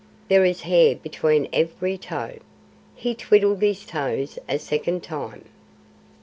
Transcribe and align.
There 0.29 0.43
is 0.43 0.61
hair 0.61 0.95
between 0.95 1.47
every 1.53 1.95
toe!" 1.95 2.39
He 2.95 3.13
twiddled 3.13 3.61
his 3.61 3.85
toes 3.85 4.39
a 4.49 4.57
second 4.57 5.03
time. 5.03 5.45